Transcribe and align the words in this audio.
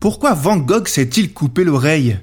Pourquoi 0.00 0.32
Van 0.32 0.56
Gogh 0.56 0.88
s'est-il 0.88 1.34
coupé 1.34 1.62
l'oreille? 1.62 2.16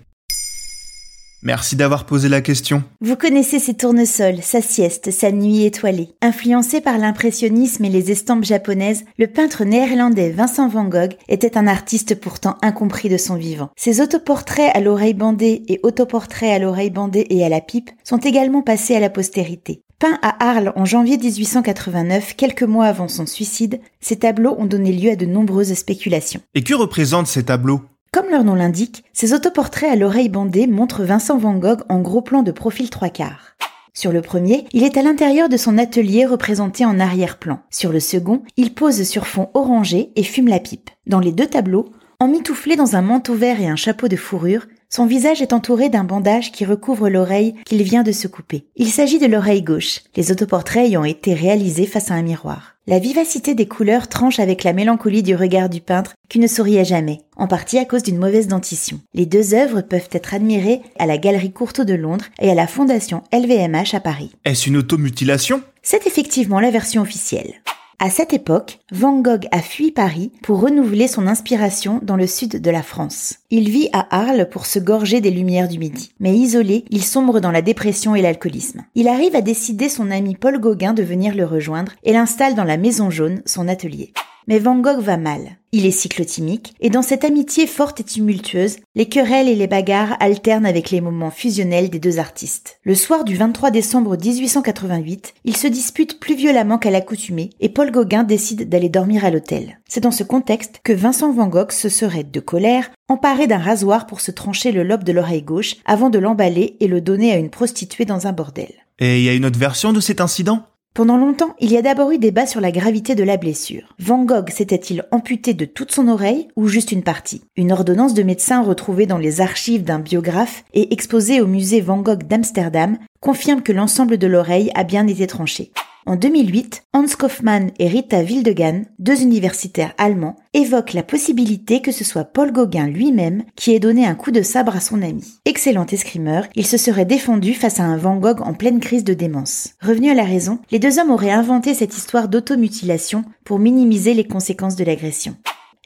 Merci 1.44 1.76
d'avoir 1.76 2.08
posé 2.08 2.28
la 2.28 2.42
question. 2.42 2.84
Vous 3.02 3.16
connaissez 3.16 3.60
ses 3.60 3.76
tournesols, 3.76 4.42
sa 4.42 4.64
sieste, 4.64 5.12
sa 5.12 5.32
nuit 5.32 5.64
étoilée. 5.64 6.10
Influencé 6.24 6.82
par 6.82 6.98
l'impressionnisme 6.98 7.86
et 7.86 7.90
les 7.90 8.10
estampes 8.10 8.46
japonaises, 8.46 9.06
le 9.20 9.28
peintre 9.28 9.64
néerlandais 9.64 10.32
Vincent 10.32 10.68
van 10.68 10.86
Gogh 10.86 11.14
était 11.30 11.56
un 11.56 11.68
artiste 11.68 12.20
pourtant 12.20 12.56
incompris 12.64 13.10
de 13.10 13.18
son 13.18 13.36
vivant. 13.36 13.70
Ses 13.76 14.02
autoportraits 14.02 14.76
à 14.76 14.80
l'oreille 14.80 15.14
bandée 15.14 15.62
et 15.68 15.80
autoportraits 15.84 16.50
à 16.50 16.58
l'oreille 16.58 16.90
bandée 16.90 17.28
et 17.30 17.46
à 17.46 17.50
la 17.50 17.62
pipe 17.62 17.92
sont 18.04 18.18
également 18.18 18.64
passés 18.64 18.96
à 18.96 19.00
la 19.00 19.12
postérité. 19.12 19.84
Peint 20.00 20.20
à 20.22 20.48
Arles 20.48 20.74
en 20.76 20.86
janvier 20.86 21.18
1889, 21.18 22.36
quelques 22.36 22.62
mois 22.62 22.86
avant 22.86 23.08
son 23.08 23.26
suicide, 23.26 23.80
ces 24.00 24.18
tableaux 24.18 24.56
ont 24.60 24.68
donné 24.68 24.92
lieu 24.92 25.10
à 25.10 25.16
de 25.16 25.26
nombreuses 25.26 25.74
spéculations. 25.74 26.40
Et 26.54 26.64
que 26.64 26.76
représentent 26.76 27.26
ces 27.26 27.46
tableaux? 27.46 27.82
Comme 28.14 28.30
leur 28.30 28.44
nom 28.44 28.54
l'indique, 28.54 29.06
ces 29.12 29.34
autoportraits 29.34 29.90
à 29.92 29.96
l'oreille 29.96 30.30
bandée 30.30 30.68
montrent 30.68 31.04
Vincent 31.04 31.40
Van 31.40 31.56
Gogh 31.56 31.82
en 31.90 32.00
gros 32.00 32.22
plan 32.22 32.44
de 32.44 32.52
profil 32.52 32.92
trois 32.92 33.10
quarts. 33.10 33.56
Sur 33.96 34.12
le 34.12 34.22
premier, 34.22 34.66
il 34.72 34.84
est 34.84 34.98
à 34.98 35.02
l'intérieur 35.02 35.50
de 35.50 35.58
son 35.58 35.80
atelier 35.80 36.28
représenté 36.28 36.86
en 36.86 37.00
arrière-plan. 37.00 37.62
Sur 37.72 37.92
le 37.92 38.00
second, 38.00 38.44
il 38.56 38.76
pose 38.76 39.02
sur 39.02 39.26
fond 39.26 39.50
orangé 39.56 40.12
et 40.16 40.22
fume 40.22 40.48
la 40.48 40.60
pipe. 40.60 40.92
Dans 41.08 41.20
les 41.20 41.32
deux 41.32 41.48
tableaux, 41.48 41.90
emmitouflé 42.20 42.76
dans 42.76 42.96
un 42.96 43.02
manteau 43.02 43.34
vert 43.34 43.60
et 43.60 43.68
un 43.68 43.76
chapeau 43.76 44.08
de 44.08 44.16
fourrure, 44.16 44.68
son 44.90 45.06
visage 45.06 45.42
est 45.42 45.54
entouré 45.54 45.90
d'un 45.90 46.04
bandage 46.04 46.52
qui 46.52 46.64
recouvre 46.64 47.10
l'oreille 47.10 47.56
qu'il 47.66 47.84
vient 47.84 48.04
de 48.04 48.12
se 48.12 48.28
couper. 48.28 48.66
Il 48.76 48.90
s'agit 48.90 49.20
de 49.20 49.26
l'oreille 49.26 49.62
gauche, 49.62 50.02
les 50.16 50.32
autoportraits 50.32 50.88
ayant 50.88 51.04
été 51.04 51.34
réalisés 51.34 51.86
face 51.86 52.10
à 52.10 52.14
un 52.14 52.22
miroir. 52.22 52.76
La 52.88 53.00
vivacité 53.00 53.54
des 53.54 53.68
couleurs 53.68 54.08
tranche 54.08 54.40
avec 54.40 54.64
la 54.64 54.72
mélancolie 54.72 55.24
du 55.24 55.36
regard 55.36 55.68
du 55.68 55.82
peintre 55.82 56.14
qui 56.30 56.40
ne 56.40 56.48
souriait 56.48 56.86
jamais, 56.86 57.20
en 57.36 57.48
partie 57.48 57.78
à 57.78 57.86
cause 57.86 58.04
d'une 58.04 58.18
mauvaise 58.18 58.48
dentition. 58.48 59.02
Les 59.14 59.26
deux 59.26 59.54
œuvres 59.54 59.82
peuvent 59.82 60.08
être 60.14 60.34
admirées 60.34 60.82
à 60.98 61.06
la 61.06 61.18
Galerie 61.18 61.52
Courtauld 61.52 61.86
de 61.86 61.94
Londres 61.94 62.26
et 62.40 62.50
à 62.50 62.56
la 62.56 62.66
Fondation 62.66 63.24
LVMH 63.34 63.94
à 63.94 64.00
Paris. 64.00 64.32
Est-ce 64.46 64.70
une 64.70 64.78
automutilation 64.78 65.62
C'est 65.84 66.08
effectivement 66.08 66.62
la 66.62 66.72
version 66.72 67.02
officielle. 67.02 67.56
À 68.00 68.12
cette 68.12 68.32
époque, 68.32 68.78
Van 68.92 69.22
Gogh 69.22 69.48
a 69.52 69.60
fui 69.60 69.90
Paris 69.92 70.32
pour 70.44 70.62
renouveler 70.62 71.08
son 71.08 71.26
inspiration 71.26 72.00
dans 72.04 72.16
le 72.16 72.28
sud 72.28 72.62
de 72.62 72.70
la 72.70 72.84
France. 72.84 73.38
Il 73.50 73.72
vit 73.72 73.90
à 73.92 74.06
Arles 74.16 74.50
pour 74.52 74.68
se 74.68 74.78
gorger 74.78 75.20
des 75.20 75.32
lumières 75.32 75.68
du 75.68 75.80
midi. 75.80 76.12
Mais 76.20 76.38
isolé, 76.38 76.86
il 76.92 77.04
sombre 77.04 77.40
dans 77.40 77.50
la 77.50 77.64
dépression 77.64 78.14
et 78.14 78.22
l'alcoolisme. 78.22 78.84
Il 78.94 79.08
arrive 79.08 79.36
à 79.36 79.42
décider 79.42 79.90
son 79.90 80.12
ami 80.12 80.36
Paul 80.36 80.60
Gauguin 80.60 80.94
de 80.94 81.02
venir 81.02 81.34
le 81.34 81.46
rejoindre 81.46 81.94
et 82.04 82.14
l'installe 82.14 82.54
dans 82.54 82.64
la 82.64 82.78
Maison 82.78 83.10
Jaune, 83.10 83.42
son 83.48 83.68
atelier. 83.68 84.14
Mais 84.48 84.60
Van 84.60 84.78
Gogh 84.78 85.02
va 85.02 85.18
mal. 85.18 85.58
Il 85.74 85.86
est 85.86 85.92
cyclotimique, 85.92 86.74
et 86.80 86.90
dans 86.90 87.02
cette 87.02 87.26
amitié 87.26 87.68
forte 87.68 88.00
et 88.00 88.06
tumultueuse, 88.06 88.78
les 88.96 89.10
querelles 89.10 89.50
et 89.50 89.56
les 89.56 89.68
bagarres 89.68 90.16
alternent 90.22 90.66
avec 90.66 90.90
les 90.90 91.02
moments 91.02 91.32
fusionnels 91.32 91.90
des 91.90 92.00
deux 92.00 92.18
artistes. 92.18 92.80
Le 92.84 92.96
soir 92.96 93.26
du 93.26 93.36
23 93.36 93.72
décembre 93.72 94.16
1888, 94.16 95.34
ils 95.44 95.58
se 95.58 95.68
disputent 95.68 96.22
plus 96.22 96.36
violemment 96.36 96.78
qu'à 96.78 96.92
l'accoutumée, 96.92 97.50
et 97.60 97.68
Paul 97.68 97.92
Gauguin 97.92 98.24
décide 98.24 98.70
d'aller 98.70 98.88
dormir 98.88 99.26
à 99.26 99.32
l'hôtel. 99.32 99.80
C'est 99.90 100.00
dans 100.00 100.12
ce 100.12 100.24
contexte 100.24 100.80
que 100.82 100.94
Vincent 100.94 101.34
Van 101.34 101.48
Gogh 101.48 101.74
se 101.74 101.90
serait, 101.90 102.24
de 102.24 102.40
colère, 102.40 102.90
emparé 103.10 103.48
d'un 103.48 103.58
rasoir 103.58 104.08
pour 104.08 104.22
se 104.22 104.32
trancher 104.32 104.72
le 104.72 104.84
lobe 104.84 105.04
de 105.04 105.12
l'oreille 105.12 105.44
gauche 105.44 105.76
avant 105.84 106.10
de 106.10 106.20
l'emballer 106.20 106.78
et 106.80 106.88
le 106.88 107.02
donner 107.02 107.34
à 107.34 107.38
une 107.38 107.50
prostituée 107.50 108.06
dans 108.06 108.28
un 108.28 108.32
bordel. 108.32 108.72
Et 109.00 109.20
il 109.20 109.26
y 109.26 109.30
a 109.30 109.34
une 109.34 109.46
autre 109.46 109.60
version 109.60 109.92
de 109.92 110.00
cet 110.00 110.22
incident? 110.22 110.64
Pendant 110.98 111.18
longtemps, 111.18 111.56
il 111.60 111.72
y 111.72 111.78
a 111.78 111.84
d'abord 111.84 112.10
eu 112.10 112.18
débat 112.18 112.48
sur 112.48 112.60
la 112.60 112.72
gravité 112.72 113.14
de 113.14 113.24
la 113.24 113.38
blessure. 113.38 113.94
Van 114.00 114.26
Gogh 114.26 114.50
s'était-il 114.50 115.04
amputé 115.12 115.54
de 115.54 115.66
toute 115.66 115.92
son 115.92 116.08
oreille 116.08 116.48
ou 116.56 116.68
juste 116.68 116.92
une 116.92 117.04
partie? 117.04 117.44
Une 117.56 117.72
ordonnance 117.72 118.16
de 118.16 118.24
médecin 118.24 118.64
retrouvée 118.64 119.06
dans 119.06 119.20
les 119.20 119.40
archives 119.40 119.84
d'un 119.84 120.00
biographe 120.00 120.64
et 120.74 120.92
exposée 120.92 121.40
au 121.40 121.46
musée 121.46 121.82
Van 121.82 121.98
Gogh 121.98 122.24
d'Amsterdam 122.24 122.98
confirme 123.22 123.62
que 123.62 123.72
l'ensemble 123.72 124.18
de 124.18 124.26
l'oreille 124.26 124.72
a 124.74 124.84
bien 124.84 125.06
été 125.06 125.28
tranché. 125.28 125.72
En 126.08 126.16
2008, 126.16 126.84
Hans 126.94 127.18
Kaufmann 127.20 127.72
et 127.80 127.90
Rita 127.90 128.24
Wildegan, 128.24 128.84
deux 128.98 129.22
universitaires 129.22 129.94
allemands, 129.98 130.38
évoquent 130.54 130.94
la 130.94 131.04
possibilité 131.04 131.82
que 131.82 131.92
ce 131.92 132.06
soit 132.06 132.24
Paul 132.24 132.54
Gauguin 132.54 132.88
lui-même 132.88 133.44
qui 133.58 133.74
ait 133.74 133.80
donné 133.80 134.06
un 134.06 134.16
coup 134.16 134.32
de 134.32 134.42
sabre 134.42 134.78
à 134.78 134.80
son 134.80 135.02
ami. 135.02 135.26
Excellent 135.44 135.86
escrimeur, 135.86 136.48
il 136.56 136.66
se 136.66 136.78
serait 136.78 137.04
défendu 137.04 137.54
face 137.54 137.82
à 137.82 137.84
un 137.84 137.98
Van 137.98 138.16
Gogh 138.16 138.42
en 138.42 138.54
pleine 138.54 138.80
crise 138.80 139.04
de 139.04 139.14
démence. 139.14 139.72
Revenu 139.82 140.10
à 140.10 140.14
la 140.14 140.24
raison, 140.24 140.60
les 140.72 140.80
deux 140.80 140.98
hommes 140.98 141.12
auraient 141.12 141.30
inventé 141.30 141.74
cette 141.74 141.98
histoire 141.98 142.30
d'automutilation 142.30 143.26
pour 143.44 143.60
minimiser 143.60 144.14
les 144.14 144.26
conséquences 144.26 144.78
de 144.78 144.86
l'agression. 144.86 145.36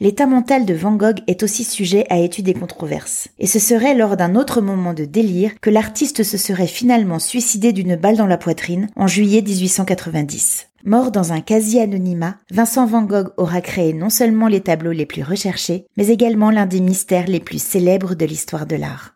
L'état 0.01 0.25
mental 0.25 0.66
de 0.66 0.73
Van 0.73 0.95
Gogh 0.95 1.19
est 1.28 1.44
aussi 1.44 1.63
sujet 1.63 2.07
à 2.09 2.17
études 2.17 2.47
et 2.47 2.56
controverses. 2.56 3.28
Et 3.38 3.45
ce 3.45 3.59
serait 3.59 3.94
lors 3.94 4.17
d'un 4.17 4.35
autre 4.35 4.59
moment 4.59 4.95
de 4.95 5.06
délire 5.06 5.51
que 5.62 5.69
l'artiste 5.69 6.23
se 6.23 6.39
serait 6.39 6.66
finalement 6.66 7.19
suicidé 7.19 7.72
d'une 7.72 7.95
balle 7.95 8.17
dans 8.17 8.25
la 8.25 8.39
poitrine 8.39 8.89
en 8.95 9.06
juillet 9.06 9.44
1890. 9.44 10.69
Mort 10.85 11.12
dans 11.12 11.34
un 11.34 11.41
quasi-anonymat, 11.41 12.38
Vincent 12.50 12.88
Van 12.88 13.03
Gogh 13.03 13.31
aura 13.38 13.62
créé 13.62 13.94
non 13.94 14.09
seulement 14.09 14.47
les 14.47 14.62
tableaux 14.62 14.91
les 14.91 15.06
plus 15.06 15.22
recherchés, 15.22 15.85
mais 15.97 16.07
également 16.07 16.50
l'un 16.50 16.66
des 16.66 16.81
mystères 16.81 17.28
les 17.28 17.39
plus 17.39 17.62
célèbres 17.62 18.16
de 18.16 18.25
l'histoire 18.25 18.66
de 18.66 18.78
l'art. 18.78 19.13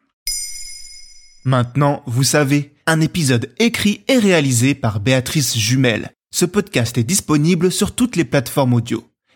Maintenant, 1.45 2.03
vous 2.05 2.23
savez, 2.23 2.75
un 2.85 3.01
épisode 3.01 3.51
écrit 3.57 4.03
et 4.07 4.19
réalisé 4.19 4.75
par 4.75 4.99
Béatrice 4.99 5.57
Jumel. 5.57 6.11
Ce 6.29 6.45
podcast 6.45 6.95
est 6.99 7.03
disponible 7.03 7.71
sur 7.71 7.95
toutes 7.95 8.15
les 8.17 8.25
plateformes 8.25 8.75
audio. 8.75 9.03